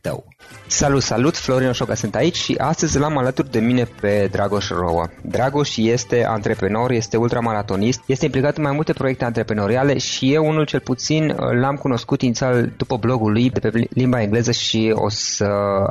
[0.00, 0.24] tău.
[0.66, 1.36] Salut, salut!
[1.36, 5.10] Florin Oșoga sunt aici și astăzi l-am alături de mine pe Dragoș Roa.
[5.22, 10.64] Dragoș este antreprenor, este ultramaratonist, este implicat în mai multe proiecte antreprenoriale și eu unul
[10.64, 15.44] cel puțin l-am cunoscut inițial după blogul lui de pe limba engleză și o să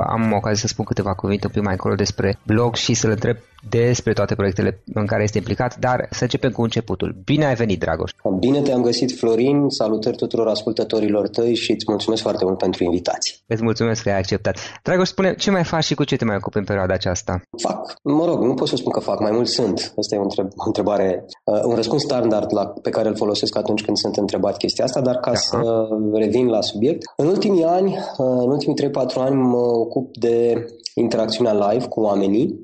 [0.06, 3.36] am ocazia să spun câteva cuvinte un pic mai încolo despre blog și să-l întreb
[3.68, 7.16] despre toate proiectele în care este implicat, dar să începem cu începutul.
[7.24, 8.10] Bine ai venit, Dragoș!
[8.38, 9.68] Bine te-am găsit, Florin!
[9.68, 13.34] Salutări tuturor ascultătorilor tăi și îți mulțumesc foarte mult pentru invitație.
[13.46, 14.58] Îți mulțumesc că ai acceptat.
[14.82, 17.42] Dragoș, spune, ce mai faci și cu ce te mai ocupi în perioada aceasta?
[17.62, 17.94] Fac.
[18.02, 19.92] Mă rog, nu pot să spun că fac, mai mult sunt.
[19.98, 23.96] Asta e o, întrebare, uh, un răspuns standard la, pe care îl folosesc atunci când
[23.96, 25.38] sunt întrebat chestia asta, dar ca Aha.
[25.38, 27.02] să revin la subiect.
[27.16, 30.64] În ultimii ani, uh, în ultimii 3-4 ani mă ocup de
[30.94, 32.60] interacțiunea live cu oamenii.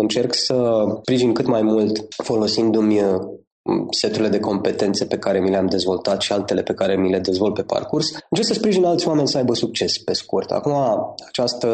[0.00, 3.20] Um, încerc să sprijin cât mai mult folosindu-mi uh,
[3.90, 7.54] seturile de competențe pe care mi le-am dezvoltat și altele pe care mi le dezvolt
[7.54, 8.06] pe parcurs.
[8.30, 10.50] Încerc să sprijin alți oameni să aibă succes pe scurt.
[10.50, 10.74] Acum,
[11.26, 11.68] această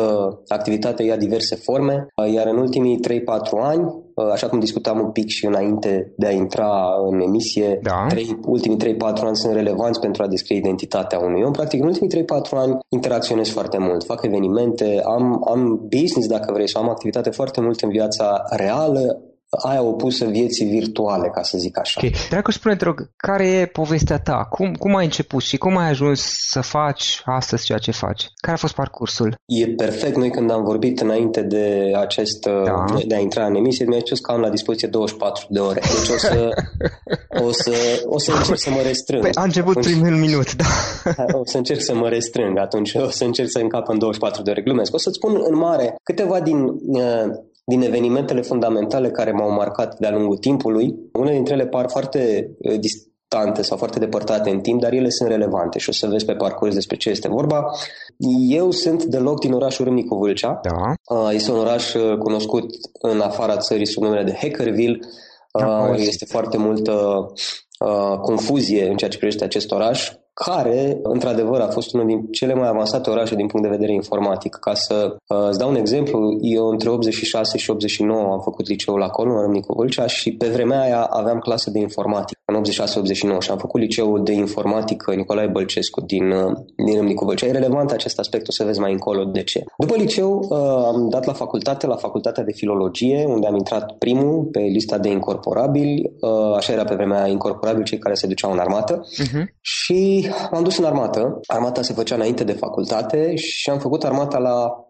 [0.49, 3.21] activitate ia diverse forme, iar în ultimii 3-4
[3.61, 8.07] ani uh, așa cum discutam un pic și înainte de a intra în emisie, da.
[8.09, 11.53] trei, ultimii 3-4 ani sunt relevanți pentru a descrie identitatea unui om.
[11.53, 16.69] Practic, în ultimii 3-4 ani interacționez foarte mult, fac evenimente, am, am business, dacă vrei,
[16.69, 19.21] sau am activitate foarte mult în viața reală,
[19.51, 22.01] aia opusă vieții virtuale, ca să zic așa.
[22.05, 22.29] Ok.
[22.29, 24.47] Dracu, spune te rog, care e povestea ta?
[24.51, 26.21] Cum, cum ai început și cum ai ajuns
[26.51, 28.31] să faci astăzi ceea ce faci?
[28.37, 29.39] Care a fost parcursul?
[29.45, 30.17] E perfect.
[30.17, 32.85] Noi când am vorbit înainte de acest, da.
[32.97, 35.81] de, de a intra în emisie, mi-ai spus că am la dispoziție 24 de ore.
[35.81, 36.49] Deci o să,
[37.47, 37.73] o să,
[38.05, 39.23] o să încerc să mă restrâng.
[39.23, 40.65] Păi a început atunci, primul minut, da.
[41.33, 42.95] O să încerc să mă restrâng atunci.
[42.95, 44.63] O să încerc să încap în 24 de ore.
[44.63, 44.95] Glumesc.
[44.95, 46.57] O să-ți spun în mare câteva din
[46.87, 47.25] uh,
[47.69, 50.95] din evenimentele fundamentale care m-au marcat de-a lungul timpului.
[51.13, 55.29] Unele dintre ele par foarte uh, distante sau foarte depărtate în timp, dar ele sunt
[55.29, 57.65] relevante și o să vezi pe parcurs despre ce este vorba.
[58.49, 60.61] Eu sunt deloc din orașul Râmnicu Vâlcea.
[60.63, 61.17] Da.
[61.17, 62.65] Uh, este un oraș uh, cunoscut
[63.01, 64.99] în afara țării sub numele de Hackerville.
[65.59, 67.27] Da, este foarte multă
[68.23, 70.13] confuzie în ceea ce privește acest oraș
[70.45, 74.55] care, într-adevăr, a fost unul din cele mai avansate orașe din punct de vedere informatic.
[74.55, 79.03] Ca să uh, îți dau un exemplu, eu între 86 și 89 am făcut liceul
[79.03, 83.51] acolo, în Râmnicu Vâlcea, și pe vremea aia aveam clasă de informatică, în 86-89, și
[83.51, 86.53] am făcut liceul de informatică Nicolae Bălcescu din, uh,
[86.87, 87.47] din Râmnicu Vâlcea.
[87.47, 89.65] E relevant acest aspect, o să vezi mai încolo de ce.
[89.79, 94.49] După liceu uh, am dat la facultate, la facultatea de filologie, unde am intrat primul
[94.53, 98.59] pe lista de incorporabili, uh, așa era pe vremea incorporabil cei care se duceau în
[98.59, 99.45] armată, uh-huh.
[99.61, 101.41] și m-am dus în armată.
[101.47, 104.86] Armata se făcea înainte de facultate și am făcut armata la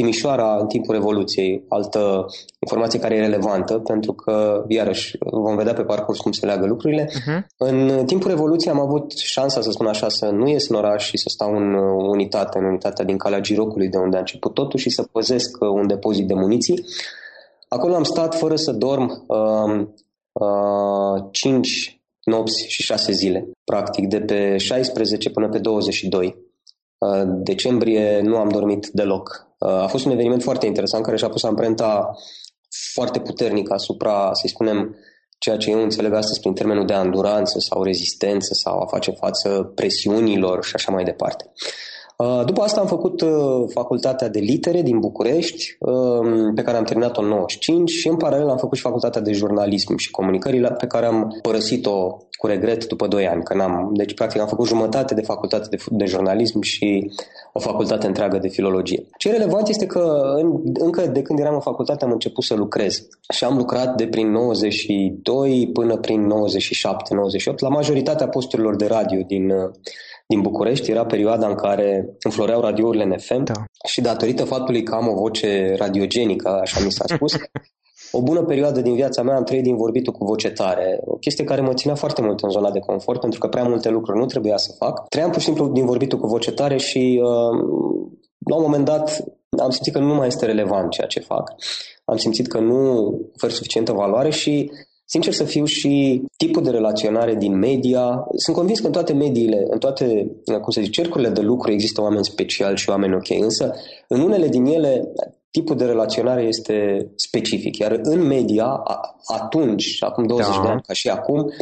[0.00, 2.26] Timișoara în timpul Revoluției, altă
[2.58, 7.04] informație care e relevantă, pentru că, iarăși, vom vedea pe parcurs cum se leagă lucrurile.
[7.04, 7.46] Uh-huh.
[7.56, 11.18] În timpul Revoluției am avut șansa, să spun așa, să nu ies în oraș și
[11.18, 11.74] să stau în
[12.08, 15.86] unitate, în unitatea din Calea Girocului, de unde a început totul, și să păzesc un
[15.86, 16.84] depozit de muniții.
[17.68, 19.86] Acolo am stat fără să dorm uh,
[20.32, 26.36] uh, 5 nopți și șase zile, practic, de pe 16 până pe 22.
[26.98, 29.49] Uh, decembrie nu am dormit deloc.
[29.66, 32.10] Uh, a fost un eveniment foarte interesant care și-a pus amprenta
[32.92, 34.96] foarte puternică asupra, să spunem,
[35.38, 39.72] ceea ce eu înțeleg astăzi prin termenul de anduranță sau rezistență sau a face față
[39.74, 41.52] presiunilor și așa mai departe.
[42.16, 43.22] Uh, după asta am făcut
[43.72, 48.48] facultatea de litere din București, um, pe care am terminat-o în 95 și în paralel
[48.48, 53.06] am făcut și facultatea de jurnalism și comunicările pe care am părăsit-o cu regret după
[53.06, 57.10] 2 ani, că n-am, deci practic am făcut jumătate de facultate de, de jurnalism și
[57.52, 59.06] o facultate întreagă de filologie.
[59.18, 62.54] Ce e relevant este că în, încă de când eram în facultate am început să
[62.54, 66.32] lucrez și am lucrat de prin 92 până prin
[67.52, 69.52] 97-98 la majoritatea posturilor de radio din,
[70.26, 70.90] din București.
[70.90, 73.64] Era perioada în care înfloreau radiourile în FM da.
[73.88, 77.32] și datorită faptului că am o voce radiogenică, așa mi s-a spus,
[78.12, 81.44] o bună perioadă din viața mea am trăit din vorbitul cu voce tare, o chestie
[81.44, 84.26] care mă ținea foarte mult în zona de confort, pentru că prea multe lucruri nu
[84.26, 85.08] trebuia să fac.
[85.08, 87.58] Trăiam pur și simplu din vorbitul cu voce tare și uh,
[88.48, 89.24] la un moment dat
[89.58, 91.52] am simțit că nu mai este relevant ceea ce fac.
[92.04, 94.70] Am simțit că nu ofer suficientă valoare și
[95.12, 98.26] Sincer să fiu și tipul de relaționare din media.
[98.36, 102.00] Sunt convins că în toate mediile, în toate, cum să zic, cercurile de lucru există
[102.00, 103.74] oameni speciali și oameni ok, însă
[104.08, 105.12] în unele din ele
[105.50, 107.76] tipul de relaționare este specific.
[107.76, 108.82] Iar în media,
[109.26, 110.62] atunci, acum 20 da.
[110.62, 111.52] de ani, ca și acum,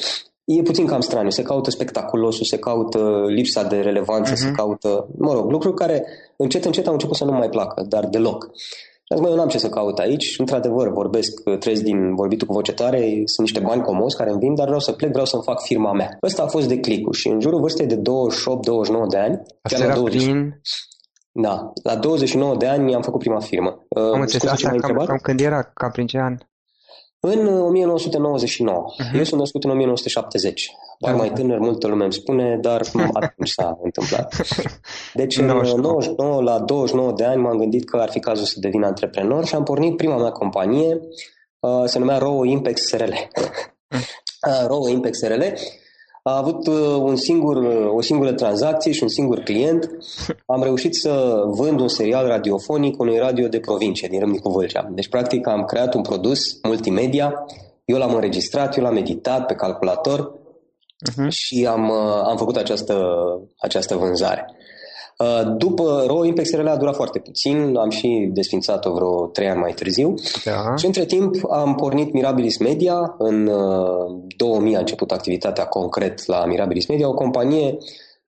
[0.44, 1.30] e puțin cam straniu.
[1.30, 4.36] Se caută spectaculosul, se caută lipsa de relevanță, uh-huh.
[4.36, 4.56] se mhm.
[4.56, 6.04] caută, mă rog, lucruri care
[6.36, 8.50] încet, încet au început să nu mai placă, dar deloc.
[9.10, 10.34] Și am zis, eu n-am ce să caut aici.
[10.38, 14.54] Într-adevăr, vorbesc, trăiesc din vorbitul cu voce tare, sunt niște bani comos care îmi vin,
[14.54, 16.18] dar vreau să plec, vreau să-mi fac firma mea.
[16.22, 18.00] Ăsta a fost declicul și în jurul vârstei de 28-29
[19.08, 20.60] de ani, Asta era 20, prin
[21.32, 23.86] da, la 29 de ani am făcut prima firmă.
[23.88, 26.36] Am înțeles, asta cam, cam când era, cam prin ce an?
[27.20, 28.84] În 1999.
[28.92, 29.06] Uh-huh.
[29.06, 29.16] Mhm.
[29.16, 30.70] Eu sunt născut în 1970.
[30.98, 32.82] Par mai tânăr, multă lume îmi spune, dar
[33.12, 34.34] atunci s-a întâmplat.
[35.14, 38.82] Deci în 99, la 29 de ani m-am gândit că ar fi cazul să devin
[38.82, 41.00] antreprenor și am pornit prima mea companie,
[41.60, 43.12] uh, se numea Row Impex SRL.
[43.90, 44.04] Mhm.
[44.48, 45.42] uh, Row Impex SRL
[46.22, 49.90] a avut uh, un singur, uh, o singură tranzacție și un singur client.
[50.46, 54.88] Am reușit să vând un serial radiofonic unui radio de provincie din Râmnicu Vâlcea.
[54.90, 57.34] Deci, practic, am creat un produs multimedia,
[57.84, 60.32] eu l-am înregistrat, eu l-am editat pe calculator
[61.10, 61.28] uh-huh.
[61.28, 62.96] și am, uh, am făcut această,
[63.58, 64.46] această vânzare.
[65.24, 69.60] Uh, după Raw Impex RL a durat foarte puțin, am și desfințat-o vreo trei ani
[69.60, 70.14] mai târziu.
[70.44, 70.76] Da.
[70.76, 73.50] și între timp am pornit Mirabilis Media, în
[74.36, 77.76] 2000 uh, a început activitatea concret la Mirabilis Media, o companie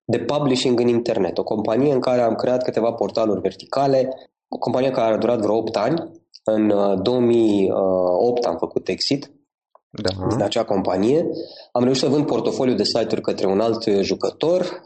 [0.05, 4.09] de publishing în internet, o companie în care am creat câteva portaluri verticale,
[4.49, 6.11] o companie care a durat vreo 8 ani.
[6.45, 9.31] În 2008 am făcut exit
[9.91, 10.27] Da.
[10.29, 11.27] din acea companie.
[11.73, 14.83] Am reușit să vând portofoliu de site-uri către un alt jucător.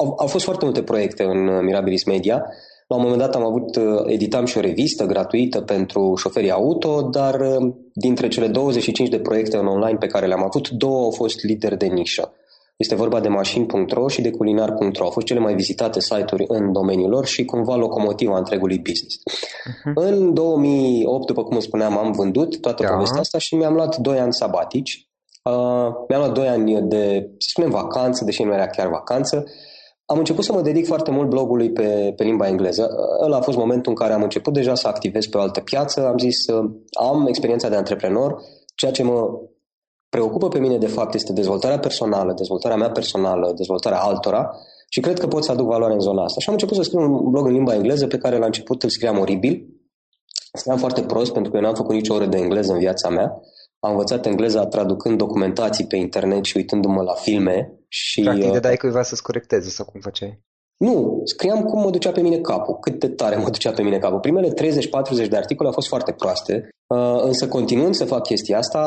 [0.00, 2.44] Au, au fost foarte multe proiecte în Mirabilis Media.
[2.88, 7.58] La un moment dat am avut, editam și o revistă gratuită pentru șoferii auto, dar
[7.92, 11.78] dintre cele 25 de proiecte în online pe care le-am avut, două au fost lideri
[11.78, 12.32] de nișă.
[12.76, 15.04] Este vorba de mașini.ro și de culinar.ro.
[15.04, 19.16] Au fost cele mai vizitate site-uri în domeniul lor și cumva locomotiva întregului business.
[19.16, 19.92] Uh-huh.
[19.94, 22.92] În 2008, după cum spuneam, am vândut toată Da.
[22.92, 25.08] povestea asta și mi-am luat 2 ani sabatici.
[25.42, 29.44] Uh, mi-am luat 2 ani de, să spunem, vacanță, deși nu era chiar vacanță.
[30.06, 32.88] Am început să mă dedic foarte mult blogului pe, pe limba engleză.
[33.24, 36.06] Ăla a fost momentul în care am început deja să activez pe o altă piață.
[36.06, 36.52] Am zis să
[37.00, 38.40] am experiența de antreprenor,
[38.74, 39.40] ceea ce mă
[40.14, 44.50] preocupă pe mine de fapt este dezvoltarea personală, dezvoltarea mea personală, dezvoltarea altora
[44.88, 46.40] și cred că pot să aduc valoare în zona asta.
[46.40, 48.88] Și am început să scriu un blog în limba engleză pe care la început îl
[48.88, 49.66] scriam oribil.
[50.52, 53.40] Scriam foarte prost pentru că eu n-am făcut nicio oră de engleză în viața mea.
[53.78, 57.78] Am învățat engleza traducând documentații pe internet și uitându-mă la filme.
[57.88, 60.42] Și, Practic, uh, de dai cuiva să-ți corecteze sau cum făceai?
[60.76, 63.98] nu, scriam cum mă ducea pe mine capul, cât de tare mă ducea pe mine
[63.98, 64.20] capul.
[64.20, 68.82] Primele 30-40 de articole au fost foarte proaste, uh, însă continuând să fac chestia asta,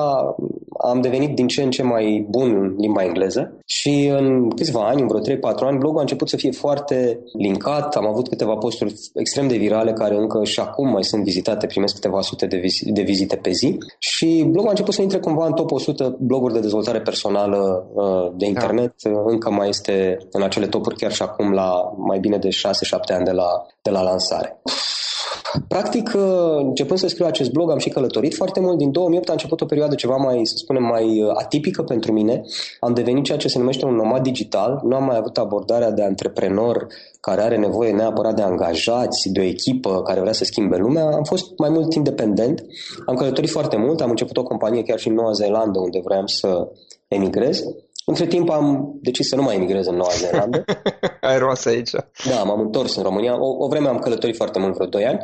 [0.78, 5.02] am devenit din ce în ce mai bun în limba engleză și în câțiva ani,
[5.02, 8.94] în vreo 3-4 ani, blogul a început să fie foarte linkat, am avut câteva posturi
[9.14, 12.92] extrem de virale care încă și acum mai sunt vizitate, primesc câteva sute de, vizi-
[12.94, 16.54] de vizite pe zi și blogul a început să intre cumva în top 100 bloguri
[16.54, 21.22] de dezvoltare personală uh, de internet, uh, încă mai este în acele topuri chiar și
[21.22, 22.52] acum la mai bine de 6-7
[23.08, 23.48] ani de la,
[23.82, 24.62] de la lansare.
[25.68, 26.22] Practic, uh,
[26.58, 28.78] începând să scriu acest blog, am și călătorit foarte mult.
[28.78, 32.42] Din 2008 a început o perioadă ceva mai, să spunem, mai uh, atipică pentru mine.
[32.80, 34.80] Am devenit ceea ce se numește un nomad digital.
[34.84, 36.88] Nu am mai avut abordarea de antreprenor
[37.22, 41.04] care are nevoie neapărat de angajați, de o echipă care vrea să schimbe lumea.
[41.04, 42.66] Am fost mai mult independent.
[43.06, 44.02] Am călătorit foarte mult.
[44.02, 46.68] Am început o companie chiar și în Noua Zeelandă, unde vreau să
[47.08, 47.64] emigrez.
[48.06, 50.66] Între timp am decis să nu mai emigrez în Noua Zeelandă.
[51.30, 51.92] Ai rămas aici.
[52.30, 53.42] Da, m-am întors în România.
[53.42, 55.20] O, o vreme am călătorit foarte mult, vreo 2 ani.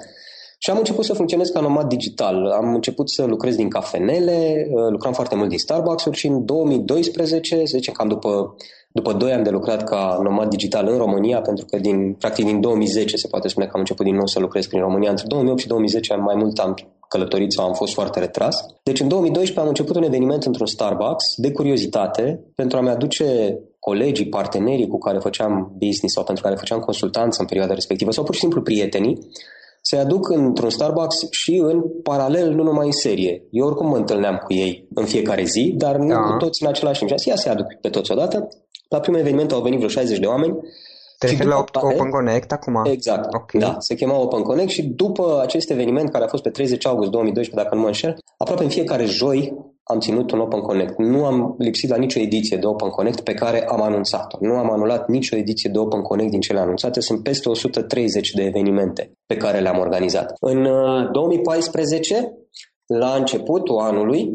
[0.63, 2.45] Și am început să funcționez ca nomad digital.
[2.45, 7.55] Am început să lucrez din cafenele, uh, lucram foarte mult din Starbucks-uri și în 2012,
[7.55, 8.55] să zicem cam după,
[8.91, 12.61] după 2 ani de lucrat ca nomad digital în România, pentru că din, practic din
[12.61, 15.09] 2010 se poate spune că am început din nou să lucrez prin România.
[15.09, 16.73] Între 2008 și 2010 mai mult am
[17.09, 18.55] călătorit sau am fost foarte retras.
[18.83, 24.27] Deci în 2012 am început un eveniment într-un Starbucks de curiozitate pentru a-mi aduce colegii,
[24.29, 28.33] partenerii cu care făceam business sau pentru care făceam consultanță în perioada respectivă sau pur
[28.33, 29.17] și simplu prietenii
[29.85, 33.43] să-i aduc într-un Starbucks și în paralel, nu numai în serie.
[33.51, 36.19] Eu oricum mă întâlneam cu ei în fiecare zi, dar nu Da.
[36.19, 37.09] cu toți în același timp.
[37.09, 38.47] Și am zis, ia să-i aduc pe toți odată.
[38.89, 40.55] La primul eveniment au venit vreo 60 de oameni.
[41.17, 42.81] Te Și referi la după care- Open Connect acum?
[42.85, 43.51] Exact, Ok.
[43.51, 47.09] da, se chema Open Connect și după acest eveniment care a fost pe 30 august
[47.09, 50.97] 2012, dacă nu mă înșel, aproape în fiecare joi am ținut un Open Connect.
[50.97, 54.37] Nu am lipsit la nicio ediție de Open Connect pe care am anunțat-o.
[54.39, 56.99] Nu am anulat nicio ediție de Open Connect din cele anunțate.
[56.99, 60.33] Sunt peste 130 de evenimente pe care le-am organizat.
[60.39, 62.33] În uh, 2014,
[62.85, 64.31] la începutul anului,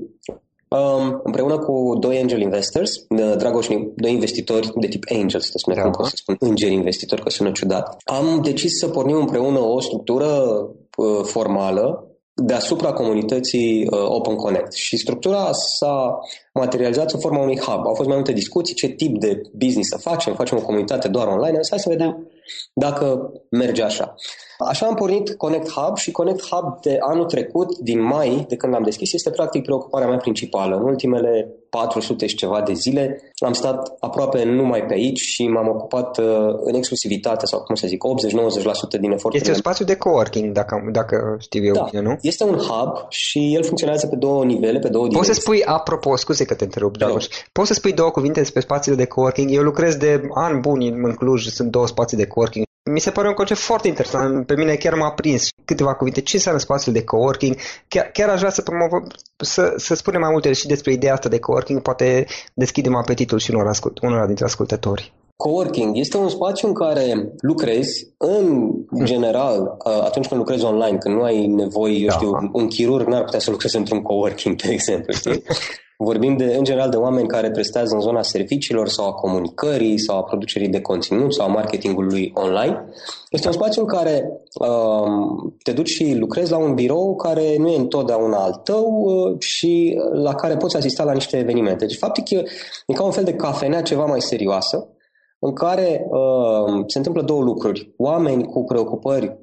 [0.71, 5.77] Um, împreună cu doi angel investors, uh, Dragoș, doi investitori de tip angel, să spune,
[5.77, 5.83] Da.
[5.83, 9.81] cum pot să spun îngeri investitori, că sună ciudat, am decis să pornim împreună o
[9.81, 10.27] structură
[10.97, 12.08] uh, formală
[12.43, 14.73] deasupra comunității uh, Open Connect.
[14.73, 16.19] Și structura s-a
[16.59, 17.87] materializat sub forma unui hub.
[17.87, 21.27] Au fost mai multe discuții, ce tip de business să facem, facem o comunitate doar
[21.27, 22.27] online, însă hai să vedem
[22.75, 24.15] dacă merge așa.
[24.59, 28.73] Așa am pornit Connect Hub și Connect Hub de anul trecut, din mai, de când
[28.73, 30.77] l-am deschis, este practic preocuparea mea principală.
[30.77, 35.69] În ultimele 400 și ceva de zile am stat aproape numai pe aici și m-am
[35.69, 36.27] ocupat uh,
[36.65, 40.89] în exclusivitate, sau cum să zic, 80-90% din eforturile Este un spațiu de coworking, dacă,
[40.93, 42.17] dacă știu eu da, bine, nu?
[42.21, 45.43] este un hub și el funcționează pe două nivele, pe două Poți să direcții.
[45.43, 47.13] spui, apropo, scuze că te întrerup, Te rog.
[47.13, 49.51] Dragoș, poți să spui două cuvinte despre spațiile de coworking?
[49.51, 52.65] Eu lucrez de ani buni în Cluj, sunt două spații de coworking.
[52.93, 56.21] Mi se pare un concept foarte interesant, pe mine chiar m-a prins câteva cuvinte.
[56.21, 57.57] Ce înseamnă spațiul de coworking?
[57.89, 61.29] Chiar, chiar aș vrea să, promovăm, să, să spunem mai multe și despre ideea asta
[61.29, 65.13] de coworking, poate deschidem apetitul și unor, ascult, unora dintre ascultători.
[65.37, 68.73] Coworking este un spațiu în care lucrezi, în
[69.05, 72.13] general, atunci când lucrezi online, când nu ai nevoie, eu Da.
[72.13, 75.43] știu, un chirurg n-ar putea să lucreze într-un coworking, de exemplu, știi?
[76.01, 80.17] Vorbim de, în general de oameni care prestează în zona serviciilor sau a comunicării sau
[80.17, 82.85] a producerii de conținut sau a marketingului online.
[83.31, 87.69] Este un spațiu în care um, te duci și lucrezi la un birou care nu
[87.69, 91.87] e întotdeauna al tău uh, și la care poți asista la niște evenimente.
[91.87, 92.43] Deci, faptic, e,
[92.87, 94.89] e ca un fel de cafenea ceva mai serioasă,
[95.39, 97.95] în care uh, se întâmplă două lucruri.
[97.97, 99.39] Oameni cu preocupări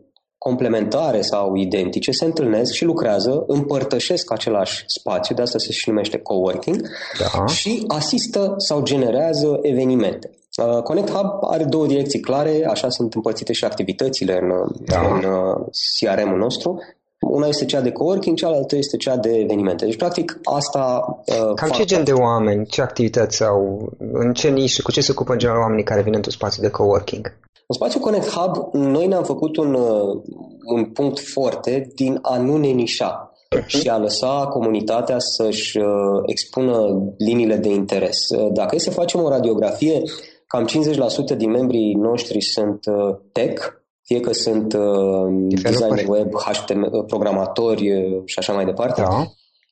[0.49, 6.17] complementare sau identice se întâlnesc și lucrează, împărtășesc același spațiu, de asta se și numește
[6.17, 6.81] coworking,
[7.19, 7.45] da.
[7.45, 10.29] și asistă sau generează evenimente.
[10.57, 14.49] Uh, Connect Hub are două direcții clare, așa sunt împărțite și activitățile în,
[14.85, 14.99] da.
[14.99, 15.67] în uh,
[15.99, 16.81] CRM-ul nostru.
[17.29, 19.85] Una este cea de coworking, cealaltă este cea de evenimente.
[19.85, 21.05] Deci, practic, asta...
[21.25, 25.11] Uh, Cam ce gen de oameni, ce activități au, în ce nișă, cu ce se
[25.11, 27.37] ocupă în general oamenii care vin într-un spațiu de coworking?
[27.67, 30.21] În spațiul Connect Hub, noi ne-am făcut un, uh,
[30.65, 33.31] un punct forte din a nu ne nișa
[33.65, 35.85] și a lăsa comunitatea să-și uh,
[36.25, 38.29] expună liniile de interes.
[38.29, 40.01] Uh, dacă e să facem o radiografie,
[40.47, 40.67] cam
[41.33, 42.79] 50% din membrii noștri sunt
[43.31, 43.73] tech,
[44.05, 44.75] fie că sunt
[45.47, 47.83] designer web, HTML, programatori
[48.25, 49.25] și așa mai departe, da.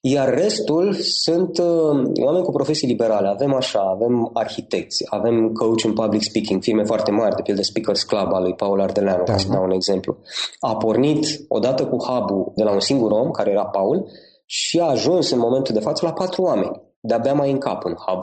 [0.05, 3.27] Iar restul sunt uh, oameni cu profesii liberale.
[3.27, 8.03] Avem așa, avem arhitecți, avem coach în public speaking, firme foarte mari, de pildă Speakers
[8.03, 9.31] Club al lui Paul Ardeleanu, da.
[9.31, 10.17] ca să dau un exemplu.
[10.59, 14.09] A pornit odată cu hub de la un singur om, care era Paul,
[14.45, 16.81] și a ajuns în momentul de față la patru oameni.
[16.99, 18.21] De-abia mai în cap în hub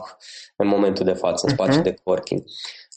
[0.57, 1.85] în momentul de față, în spațiu uh-huh.
[1.85, 2.43] de working.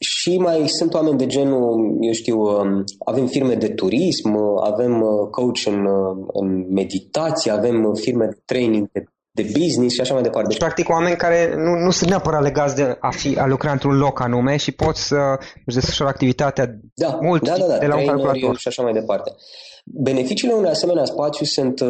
[0.03, 5.29] Și mai sunt oameni de genul, eu știu, um, avem firme de turism, avem uh,
[5.29, 9.03] coach în, uh, în meditație, avem firme de training de
[9.35, 10.47] de business și așa mai departe.
[10.47, 13.97] Deci, practic, oameni care nu, nu sunt neapărat legați de a, fi, a lucra într-un
[13.97, 15.17] loc anume și pot să
[15.65, 18.57] își desfășoare activitatea da, mult da, da, da, de la un calculator.
[18.57, 19.31] și așa mai departe.
[19.85, 21.89] Beneficiile unui asemenea spațiu sunt uh,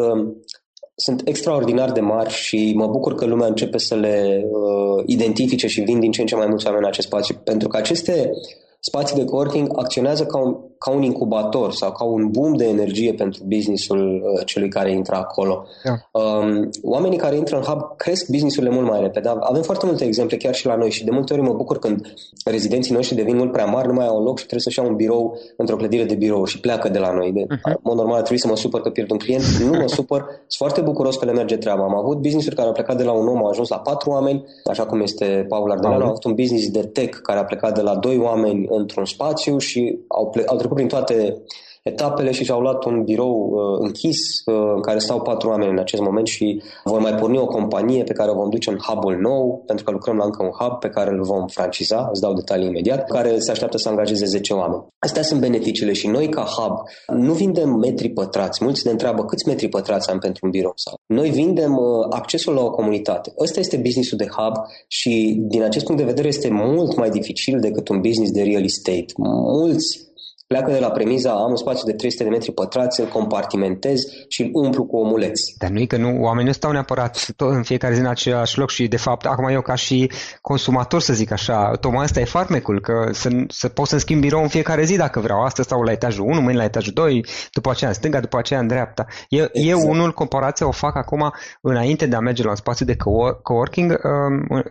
[0.96, 5.82] sunt extraordinar de mari și mă bucur că lumea începe să le uh, identifice și
[5.82, 8.32] vin din ce în ce mai mulți oameni în acest spațiu, pentru că aceste
[8.80, 13.14] spații de coworking acționează ca un, ca un incubator sau ca un boom de energie
[13.14, 15.66] pentru businessul uh, celui care intră acolo.
[15.84, 16.20] Da.
[16.20, 19.32] Um, oamenii care intră în hub cresc businessurile mult mai repede.
[19.40, 22.14] Avem foarte multe exemple chiar și la noi și de multe ori mă bucur când
[22.46, 24.96] rezidenții noștri devin mult prea mari, nu mai au loc și trebuie să-și iau un
[24.96, 27.32] birou într-o clădire de birou și pleacă de la noi.
[27.32, 27.62] De, uh-huh.
[27.64, 29.44] În mod normal trebuie să mă supăr că pierd un client.
[29.44, 31.84] Nu mă supăr, sunt foarte bucuros că le merge treaba.
[31.84, 34.44] Am avut business-uri care au plecat de la un om, au ajuns la patru oameni,
[34.70, 36.06] așa cum este Paul Ardeleanu, uh-huh.
[36.06, 39.58] am avut un business de tech care a plecat de la doi oameni într-un spațiu
[39.58, 41.44] și au, ple- au trecut prin toate
[41.84, 45.80] etapele și și-au luat un birou uh, închis uh, în care stau patru oameni în
[45.80, 49.16] acest moment și vor mai porni o companie pe care o vom duce în hub-ul
[49.16, 52.34] nou, pentru că lucrăm la încă un hub pe care îl vom franciza, îți dau
[52.34, 54.86] detalii imediat, care se așteaptă să angajeze 10 oameni.
[55.00, 56.74] Astea sunt beneficiile și noi ca hub
[57.18, 58.64] nu vindem metri pătrați.
[58.64, 60.94] Mulți ne întreabă câți metri pătrați am pentru un birou sau.
[61.06, 63.34] Noi vindem uh, accesul la o comunitate.
[63.40, 64.54] Ăsta este businessul de hub
[64.88, 68.64] și din acest punct de vedere este mult mai dificil decât un business de real
[68.64, 69.06] estate.
[69.18, 70.13] Mulți
[70.54, 74.42] pleacă de la premiza am un spațiu de 300 de metri pătrați, îl compartimentez și
[74.42, 75.56] îl umplu cu omuleți.
[75.58, 78.58] Dar nu e că nu, oamenii nu stau neapărat tot în fiecare zi în același
[78.58, 80.12] loc și de fapt acum eu ca și
[80.42, 84.42] consumator să zic așa, tocmai asta e farmecul, că să, să pot să-mi schimb birou
[84.42, 85.42] în fiecare zi dacă vreau.
[85.42, 88.60] Astăzi stau la etajul 1, mâine la etajul 2, după aceea în stânga, după aceea
[88.60, 89.06] în dreapta.
[89.30, 89.68] Eu, exact.
[89.68, 92.96] eu unul comparația o fac acum înainte de a merge la un spațiu de
[93.42, 94.64] coworking, um,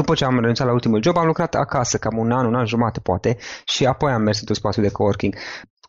[0.00, 2.66] după ce am renunțat la ultimul job, am lucrat acasă cam un an, un an
[2.66, 5.34] jumate poate și apoi am mers într-un spațiu de coworking.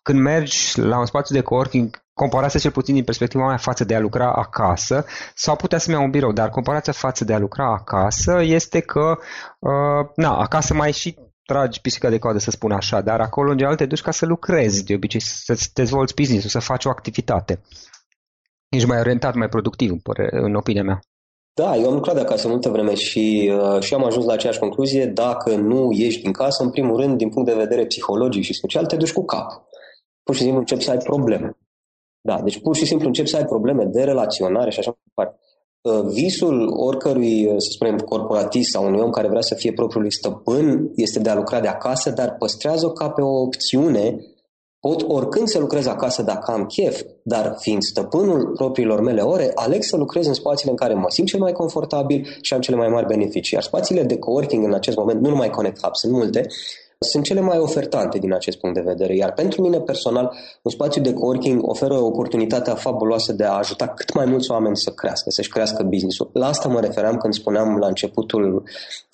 [0.03, 3.95] Când mergi la un spațiu de coworking, comparația cel puțin din perspectiva mea față de
[3.95, 7.71] a lucra acasă, sau putea să-mi iau un birou, dar comparația față de a lucra
[7.71, 9.17] acasă este că,
[9.59, 13.57] uh, na, acasă mai și tragi pisica de coadă, să spun așa, dar acolo în
[13.57, 17.61] general te duci ca să lucrezi, de obicei să-ți dezvolți business să faci o activitate.
[18.69, 20.99] Ești mai orientat, mai productiv, în opinia mea.
[21.53, 24.59] Da, eu am lucrat de acasă multă vreme și, uh, și am ajuns la aceeași
[24.59, 25.05] concluzie.
[25.05, 28.85] Dacă nu ieși din casă, în primul rând, din punct de vedere psihologic și social,
[28.85, 29.63] te duci cu cap.
[30.23, 31.57] Pur și simplu începi să ai probleme.
[32.21, 35.39] Da, deci pur și simplu începi să ai probleme de relaționare și așa mai departe.
[35.81, 40.11] Uh, visul oricărui, uh, să spunem, corporatist sau unui om care vrea să fie propriului
[40.11, 44.17] stăpân este de a lucra de acasă, dar păstrează-o ca pe o opțiune
[44.87, 49.83] Pot oricând să lucrez acasă dacă am chef, dar fiind stăpânul propriilor mele ore, aleg
[49.83, 52.87] să lucrez în spațiile în care mă simt cel mai confortabil și am cele mai
[52.87, 53.53] mari beneficii.
[53.53, 56.47] Iar spațiile de coworking în acest moment, nu numai Connect Hub, sunt multe,
[57.05, 59.15] sunt cele mai ofertante din acest punct de vedere.
[59.15, 64.13] Iar pentru mine personal, un spațiu de coworking oferă oportunitatea fabuloasă de a ajuta cât
[64.13, 66.29] mai mulți oameni să crească, să-și crească business-ul.
[66.33, 68.63] La asta mă refeream când spuneam la începutul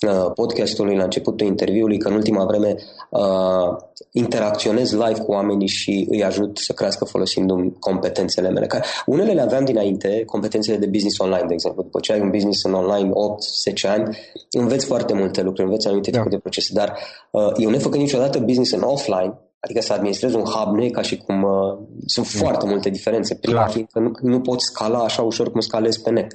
[0.06, 2.74] uh, podcastului, la începutul interviului, că în ultima vreme
[3.10, 3.76] uh,
[4.12, 8.66] interacționez live cu oamenii și îi ajut să crească folosindu-mi competențele mele.
[8.66, 11.82] Care, unele le aveam dinainte, competențele de business online, de exemplu.
[11.82, 14.18] După ce ai un business în online 8-10 ani,
[14.50, 16.16] înveți foarte multe lucruri, înveți anumite da.
[16.16, 16.98] tipuri de procese, dar
[17.46, 21.02] uh, eu nefăcând niciodată business în offline, adică să administrezi un hub, nu e ca
[21.02, 22.40] și cum uh, sunt mm.
[22.40, 23.34] foarte multe diferențe.
[23.34, 23.86] Prima Clar.
[23.90, 26.26] că nu, nu poți scala așa ușor cum scalezi pe net.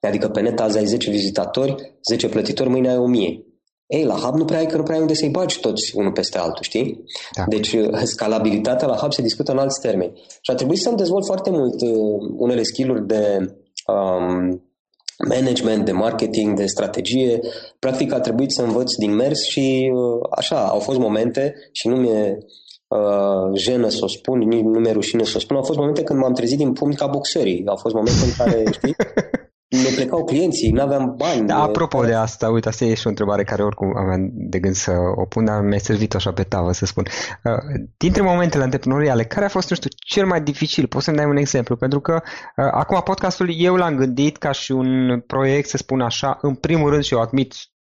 [0.00, 3.46] Adică pe net azi ai 10 vizitatori, 10 plătitori, mâine ai 1000.
[3.86, 6.12] Ei, la hub nu prea ai, că nu prea ai unde să-i bagi toți unul
[6.12, 7.04] peste altul, știi?
[7.36, 7.44] Da.
[7.48, 10.12] Deci uh, scalabilitatea la hub se discută în alți termeni.
[10.40, 11.90] Și a trebuit să-mi dezvolt foarte mult uh,
[12.36, 13.54] unele skill-uri de
[13.86, 14.62] um,
[15.28, 17.40] management, de marketing, de strategie.
[17.78, 21.96] Practic a trebuit să învăț din mers și uh, așa, au fost momente și nu
[21.96, 22.38] mi-e
[22.88, 26.02] uh, jenă să o spun, nici nu mi-e rușine să o spun, au fost momente
[26.02, 27.62] când m-am trezit din pumni ca boxerii.
[27.66, 28.94] Au fost momente în care, știi,
[29.72, 31.46] ne plecau clienții, nu aveam bani.
[31.46, 34.74] Da, apropo de asta, uite, asta e și o întrebare care oricum aveam de gând
[34.74, 37.04] să o pun, dar mi-ai servit așa pe tavă, să spun.
[37.44, 37.52] Uh,
[37.96, 40.86] dintre momentele antreprenoriale, care a fost, nu știu, cel mai dificil?
[40.86, 41.76] Poți să-mi dai un exemplu?
[41.76, 46.38] Pentru că uh, acum podcastul eu l-am gândit ca și un proiect, să spun așa,
[46.40, 47.54] în primul rând și eu admit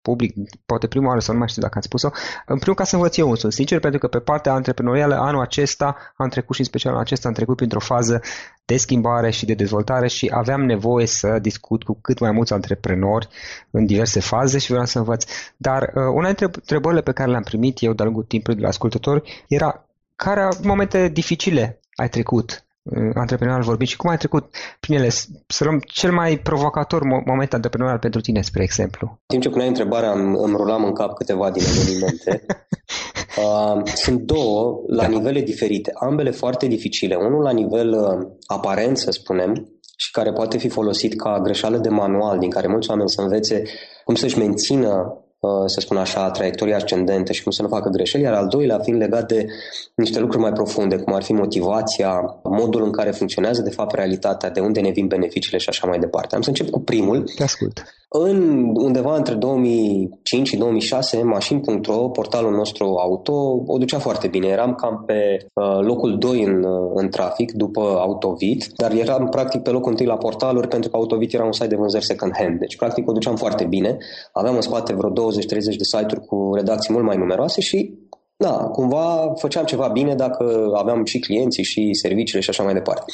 [0.08, 0.34] public,
[0.66, 2.10] poate prima oară sau nu mai știu dacă ați spus-o,
[2.46, 5.96] în primul ca să învăț eu sunt sincer, pentru că pe partea antreprenorială anul acesta
[6.16, 8.20] am trecut și în special anul acesta am trecut printr-o fază
[8.64, 13.28] de schimbare și de dezvoltare și aveam nevoie să discut cu cât mai mulți antreprenori
[13.70, 15.24] în diverse faze și vreau să învăț.
[15.56, 18.68] Dar uh, una dintre întrebările pe care le-am primit eu de-a lungul timpului de la
[18.68, 22.65] ascultători era care momente dificile ai trecut
[23.14, 24.44] antreprenorial vorbit și cum ai trecut
[24.80, 25.08] prin ele?
[25.46, 29.06] Să luăm cel mai provocator moment antreprenorial pentru tine, spre exemplu.
[29.08, 32.46] În timp ce puneai întrebarea, îmi, îmi rulam în cap câteva din evenimente.
[33.42, 35.08] uh, sunt două la da.
[35.08, 37.14] nivele diferite, ambele foarte dificile.
[37.14, 41.88] Unul la nivel uh, aparent, să spunem, și care poate fi folosit ca greșeală de
[41.88, 43.62] manual, din care mulți oameni să învețe
[44.04, 45.25] cum să-și mențină Uh,
[45.66, 49.00] să spun așa, traiectorie ascendentă și cum să nu facă greșeli, iar al doilea fiind
[49.00, 49.46] legat de
[49.94, 54.50] niște lucruri mai profunde, cum ar fi motivația, modul în care funcționează de fapt realitatea,
[54.50, 56.34] de unde ne vin beneficiile și așa mai departe.
[56.34, 57.24] Am să încep cu primul.
[57.36, 57.82] Te ascult.
[58.08, 64.46] În undeva între 2005 și 2006, Mașin.ro, portalul nostru auto, o ducea foarte bine.
[64.46, 69.62] Eram cam pe uh, locul 2 în, uh, în trafic după Autovit, dar eram practic
[69.62, 72.58] pe locul 1 la portaluri pentru că Autovit era un site de vânzări second hand.
[72.58, 73.96] Deci practic o duceam foarte bine.
[74.32, 78.06] Aveam în spate vreo 20-30 de site-uri cu redacții mult mai numeroase și
[78.38, 83.04] da, cumva făceam ceva bine dacă aveam și clienții și serviciile și așa mai departe.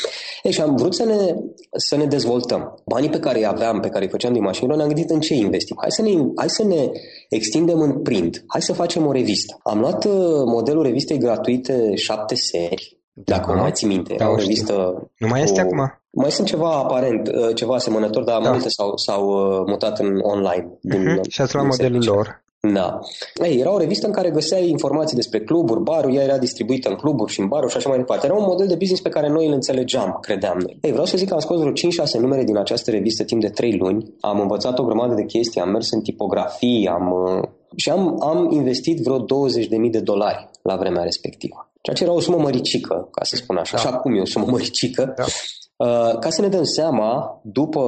[0.42, 1.34] Ei, și am vrut să ne,
[1.76, 2.82] să ne dezvoltăm.
[2.86, 5.34] Banii pe care îi aveam, pe care îi făceam din mașină, ne-am gândit în ce
[5.34, 5.76] investim.
[5.80, 6.90] Hai să, ne, hai să ne
[7.28, 8.44] extindem în print.
[8.46, 9.58] Hai să facem o revistă.
[9.62, 10.12] Am luat uh,
[10.46, 14.14] modelul revistei gratuite șapte seri, dacă da, mai ții minte.
[14.18, 15.66] Da, o revistă nu mai este cu...
[15.66, 16.00] acum?
[16.10, 18.50] Mai sunt ceva aparent, uh, ceva asemănător, dar da.
[18.50, 20.78] multe s-au, s-au uh, mutat în online.
[20.80, 21.28] Din, uh-huh.
[21.28, 22.42] Și ați luat modelul lor.
[22.72, 22.98] Da.
[23.44, 26.94] Ei, era o revistă în care găseai informații despre cluburi, baruri, ea era distribuită în
[26.94, 28.26] cluburi și în baruri și așa mai departe.
[28.26, 30.78] Era un model de business pe care noi îl înțelegeam, credeam noi.
[30.80, 31.74] Ei, vreau să zic că am scos vreo 5-6
[32.20, 34.14] numere din această revistă timp de 3 luni.
[34.20, 38.50] Am învățat o grămadă de chestii, am mers în tipografii, am, uh, și am, am
[38.50, 41.71] investit vreo 20.000 de dolari la vremea respectivă.
[41.82, 43.76] Ceea ce era o sumă măricică, ca să spun așa.
[43.76, 43.88] Da.
[43.88, 45.12] Așa cum e o sumă măricică.
[45.16, 45.24] Da.
[45.76, 47.82] Uh, ca să ne dăm seama, după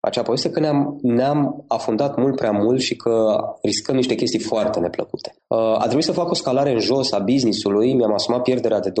[0.00, 4.80] acea poveste, că ne-am, ne-am afundat mult prea mult și că riscăm niște chestii foarte
[4.80, 5.34] neplăcute.
[5.46, 8.92] Uh, a trebuit să fac o scalare în jos a business-ului, mi-am asumat pierderea de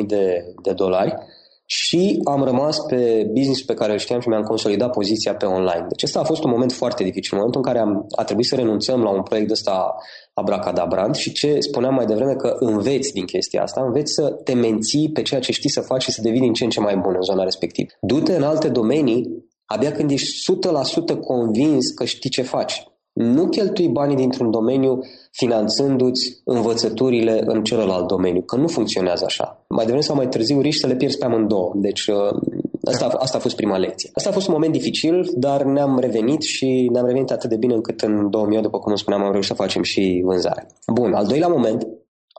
[0.00, 1.14] 20.000 de, de dolari
[1.74, 5.86] și am rămas pe business pe care îl știam și mi-am consolidat poziția pe online.
[5.88, 8.46] Deci ăsta a fost un moment foarte dificil, în momentul în care am, a trebuit
[8.46, 9.94] să renunțăm la un proiect ăsta
[10.34, 15.10] abracadabrant și ce spuneam mai devreme că înveți din chestia asta, înveți să te menții
[15.12, 17.12] pe ceea ce știi să faci și să devii din ce în ce mai bun
[17.14, 17.88] în zona respectivă.
[18.00, 20.28] Du-te în alte domenii abia când ești
[21.14, 22.91] 100% convins că știi ce faci.
[23.12, 29.64] Nu cheltui banii dintr-un domeniu finanțându-ți învățăturile în celălalt domeniu, că nu funcționează așa.
[29.68, 31.72] Mai devreme sau mai târziu riști să le pierzi pe amândouă.
[31.74, 32.40] Deci uh,
[32.84, 34.10] asta, asta a fost prima lecție.
[34.12, 37.74] Asta a fost un moment dificil, dar ne-am revenit și ne-am revenit atât de bine
[37.74, 40.66] încât în 2008, după cum spuneam, am reușit să facem și vânzare.
[40.92, 41.86] Bun, al doilea moment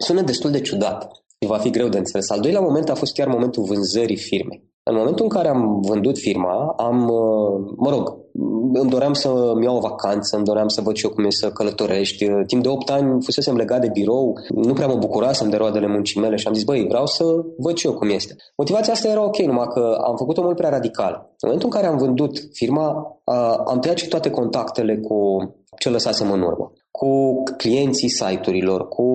[0.05, 2.29] sună destul de ciudat și va fi greu de înțeles.
[2.29, 4.71] Al doilea moment a fost chiar momentul vânzării firmei.
[4.83, 8.21] În momentul în care am vândut firma, am, uh, mă rog,
[8.73, 11.49] îmi doream să-mi iau o vacanță, îmi doream să văd și eu cum e să
[11.49, 12.25] călătorești.
[12.47, 16.21] Timp de 8 ani fusesem legat de birou, nu prea mă bucurasem de roadele muncii
[16.21, 17.23] mele și am zis, băi, vreau să
[17.57, 18.35] văd și eu cum este.
[18.57, 21.13] Motivația asta era ok, numai că am făcut-o mult prea radical.
[21.13, 22.87] În momentul în care am vândut firma,
[23.65, 25.17] am tăiat și toate contactele cu
[25.77, 29.05] ce lăsasem în urmă cu clienții site-urilor, cu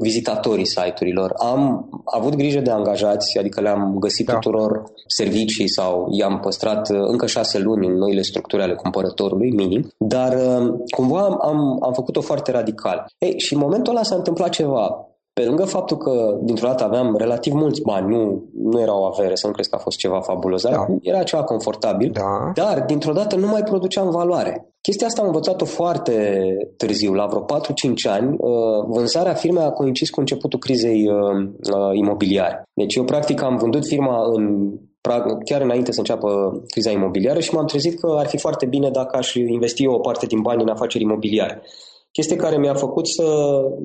[0.00, 1.32] vizitatorii site-urilor.
[1.36, 4.32] Am avut grijă de angajați, adică le-am găsit da.
[4.32, 9.88] tuturor servicii sau i-am păstrat uh, încă șase luni în noile structuri ale cumpărătorului, minim,
[9.98, 13.06] dar uh, cumva am, am făcut-o foarte radical.
[13.18, 15.08] Ei, și în momentul ăla s-a întâmplat ceva.
[15.34, 19.34] Pe lângă faptul că dintr-o dată aveam relativ mulți bani, nu, nu era o avere,
[19.34, 20.86] să nu crezi că a fost ceva fabulos, dar da.
[21.02, 22.50] era ceva confortabil, da.
[22.54, 24.68] dar dintr-o dată nu mai produceam valoare.
[24.80, 26.44] Chestia asta am învățat-o foarte
[26.76, 27.44] târziu, la vreo 4-5
[28.08, 28.36] ani.
[28.38, 32.62] Uh, vânzarea firmei a coincis cu începutul crizei uh, uh, imobiliare.
[32.74, 34.72] Deci eu practic am vândut firma în
[35.44, 36.28] chiar înainte să înceapă
[36.68, 40.26] criza imobiliară și m-am trezit că ar fi foarte bine dacă aș investi o parte
[40.26, 41.62] din bani în afaceri imobiliare.
[42.16, 43.24] Chestie care mi-a făcut să,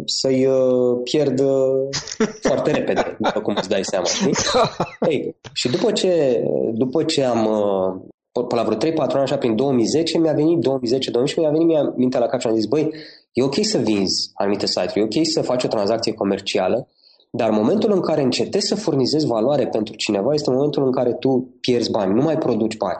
[0.05, 1.87] să-i uh, pierd uh,
[2.47, 4.05] foarte repede, după cum îți dai seama.
[4.05, 4.33] Știi?
[5.05, 9.55] Hey, și după ce, după ce am, uh, pe la vreo 3-4 ani, așa, prin
[9.55, 12.89] 2010, mi-a venit 2010-2011, mi-a venit mi-a mintea la cap și am zis, băi,
[13.33, 16.87] e ok să vinzi anumite site-uri, e ok să faci o tranzacție comercială,
[17.31, 21.57] dar momentul în care încetezi să furnizezi valoare pentru cineva este momentul în care tu
[21.61, 22.99] pierzi bani, nu mai produci bani.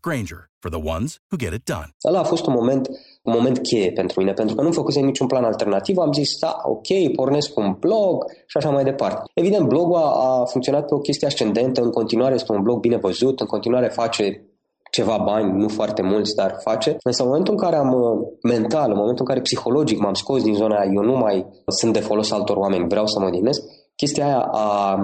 [0.00, 1.88] Granger, for the ones who get it done.
[2.04, 2.88] Ăla a fost un moment,
[3.22, 5.98] un moment cheie pentru mine, pentru că nu făcusem niciun plan alternativ.
[5.98, 9.30] Am zis, da, ok, pornesc un blog și așa mai departe.
[9.34, 12.96] Evident, blogul a, a funcționat pe o chestie ascendentă, în continuare este un blog bine
[12.96, 14.42] văzut, în continuare face
[14.90, 16.96] ceva bani, nu foarte mulți, dar face.
[17.02, 17.94] Însă în momentul în care am
[18.42, 21.92] mental, în momentul în care psihologic m-am scos din zona aia, eu nu mai sunt
[21.92, 23.62] de folos altor oameni, vreau să mă dinesc,
[24.00, 24.98] chestia aia a,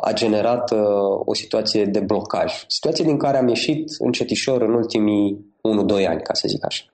[0.00, 0.78] a generat uh,
[1.24, 2.64] o situație de blocaj.
[2.68, 5.54] Situație din care am ieșit încetișor în ultimii
[6.02, 6.84] 1-2 ani, ca să zic așa.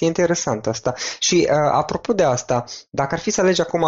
[0.00, 0.94] E interesant asta.
[1.18, 3.84] Și uh, apropo de asta, dacă ar fi să alegi acum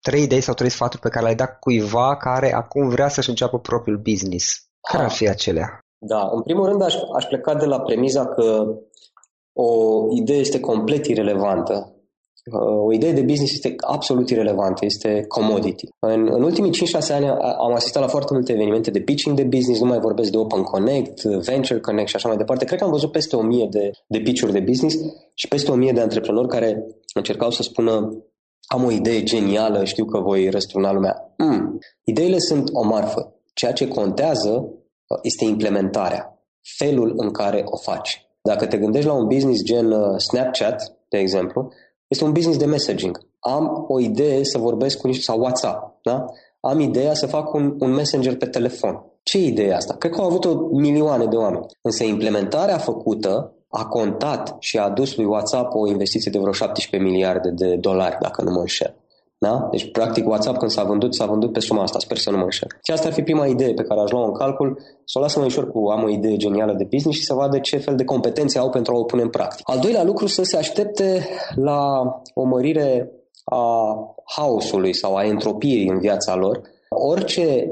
[0.00, 3.58] trei idei sau trei sfaturi pe care le-ai dat cuiva care acum vrea să-și înceapă
[3.58, 5.78] propriul business, care ar fi acelea?
[5.98, 8.66] Da, în primul rând aș, aș pleca de la premiza că
[9.52, 9.68] o
[10.16, 11.99] idee este complet irelevantă Uh,
[12.84, 15.88] o idee de business este absolut irelevantă, este commodity.
[15.98, 16.72] În, în ultimii 5-6
[17.10, 17.26] ani
[17.58, 20.62] am asistat la foarte multe evenimente de pitching de business, nu mai vorbesc de Open
[20.62, 22.64] Connect, Venture Connect și așa mai departe.
[22.64, 24.96] Cred că am văzut peste 1000 de, de pitch-uri de business
[25.34, 28.24] și peste 1000 de antreprenori care încercau să spună
[28.72, 31.34] am o idee genială, știu că voi răstruna lumea.
[31.36, 31.78] Mm.
[32.04, 33.34] Ideile sunt o marfă.
[33.54, 36.42] Ceea ce contează uh, este implementarea,
[36.78, 38.28] felul în care o faci.
[38.42, 41.72] Dacă te gândești la un business gen uh, Snapchat, de exemplu,
[42.10, 43.20] este un business de messaging.
[43.38, 46.24] Am o idee să vorbesc cu niște, sau WhatsApp, da?
[46.60, 49.04] Am ideea să fac un, un messenger pe telefon.
[49.22, 49.94] Ce idee asta?
[49.94, 51.66] Cred că au avut-o milioane de oameni.
[51.80, 57.10] Însă implementarea făcută a contat și a adus lui WhatsApp o investiție de vreo 17
[57.10, 58.94] miliarde de dolari, dacă nu mă înșel.
[59.46, 59.68] Da?
[59.70, 62.42] Deci, practic, WhatsApp când s-a vândut, s-a vândut pe suma asta, sper să nu mă
[62.42, 62.68] înșel.
[62.82, 65.38] Și asta ar fi prima idee pe care aș lua în calcul, să o lasă
[65.38, 68.04] mai ușor cu am o idee genială de business și să vadă ce fel de
[68.04, 69.70] competențe au pentru a o pune în practic.
[69.70, 72.02] Al doilea lucru, să se aștepte la
[72.34, 73.10] o mărire
[73.44, 73.94] a
[74.36, 76.60] haosului sau a entropiei în viața lor.
[76.88, 77.70] Orice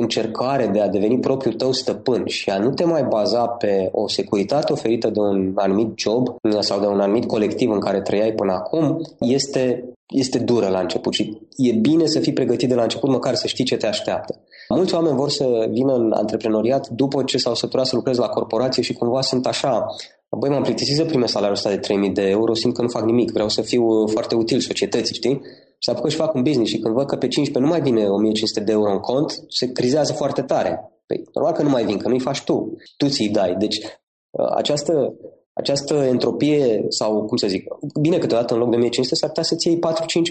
[0.00, 4.08] încercare de a deveni propriul tău stăpân și a nu te mai baza pe o
[4.08, 8.52] securitate oferită de un anumit job sau de un anumit colectiv în care trăiai până
[8.52, 13.10] acum, este este dură la început și e bine să fii pregătit de la început,
[13.10, 14.40] măcar să știi ce te așteaptă.
[14.68, 18.82] Mulți oameni vor să vină în antreprenoriat după ce s-au săturat să lucreze la corporație
[18.82, 19.86] și cumva sunt așa,
[20.38, 23.04] băi, m-am plictisit să primesc salariul ăsta de 3000 de euro, simt că nu fac
[23.04, 25.40] nimic, vreau să fiu foarte util societății, știi?
[25.78, 27.90] Și se apucă și fac un business și când văd că pe 15 nu mai
[27.90, 30.92] vine 1500 de euro în cont, se crizează foarte tare.
[31.06, 32.76] Păi, normal că nu mai vin, că nu-i faci tu.
[32.96, 33.54] Tu ți-i dai.
[33.58, 33.76] Deci,
[34.56, 35.14] această
[35.58, 37.64] această entropie sau, cum să zic,
[38.00, 39.80] bine câteodată în loc de 1500 s-ar putea să-ți iei 4-5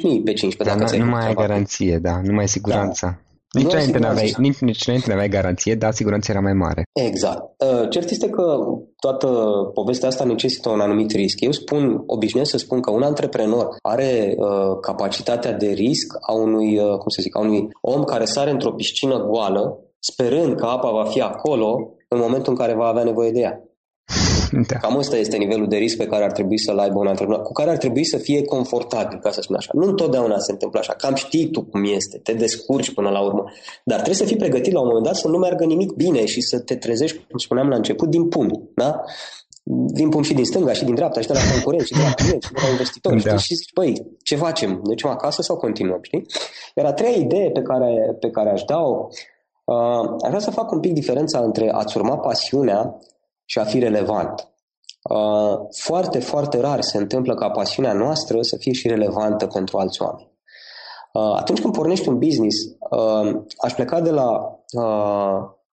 [0.04, 3.08] mii pe 15 da, dacă nu, nu mai ai garanție, da, nu mai ai siguranța.
[3.08, 3.27] Da.
[3.58, 6.84] Nici înainte, aveai, nici, nici înainte aveai garanție, dar siguranța era mai mare.
[6.93, 7.41] Exact.
[7.41, 8.58] Uh, cert este că
[9.00, 9.28] toată
[9.74, 11.41] povestea asta necesită un anumit risc.
[11.41, 16.78] Eu spun, obișnuiesc să spun că un antreprenor are uh, capacitatea de risc a unui,
[16.78, 20.91] uh, cum să zic, a unui om care sare într-o piscină goală, sperând că apa
[20.91, 23.62] va fi acolo în momentul în care va avea nevoie de ea.
[24.52, 24.78] Da.
[24.78, 27.52] Cam ăsta este nivelul de risc pe care ar trebui să-l aibă un antrenor, cu
[27.52, 29.72] care ar trebui să fie confortabil, ca să spun așa.
[29.74, 30.94] Nu întotdeauna se întâmplă așa.
[30.94, 33.44] Cam știi tu cum este, te descurci până la urmă.
[33.84, 36.42] Dar trebuie să fii pregătit la un moment dat să nu meargă nimic bine și
[36.42, 38.70] să te trezești, cum spuneam la început, din pumni.
[38.76, 39.02] Da?
[39.70, 42.14] din pumn și din stânga și din dreapta și de la concurenți și de la
[42.14, 43.24] clienți și de la investitori.
[43.24, 43.38] Da.
[43.38, 44.80] Și zici, băi, ce facem?
[44.84, 46.00] Ducem acasă sau continuăm?
[46.02, 46.26] Știi?
[46.76, 49.08] Iar a treia idee pe care, pe care aș da-o,
[49.64, 52.98] uh, aș vrea să fac un pic diferența între a-ți urma pasiunea
[53.50, 54.48] și a fi relevant.
[55.10, 60.02] Uh, foarte, foarte rar se întâmplă ca pasiunea noastră să fie și relevantă pentru alți
[60.02, 60.32] oameni.
[61.14, 62.58] Uh, atunci când pornești un business,
[62.90, 64.52] uh, aș pleca de la